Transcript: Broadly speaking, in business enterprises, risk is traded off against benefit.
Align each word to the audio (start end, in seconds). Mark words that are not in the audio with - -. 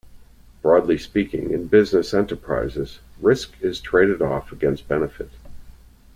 Broadly 0.63 0.97
speaking, 0.97 1.51
in 1.51 1.67
business 1.67 2.11
enterprises, 2.11 3.01
risk 3.21 3.53
is 3.61 3.79
traded 3.79 4.19
off 4.19 4.51
against 4.51 4.87
benefit. 4.87 5.29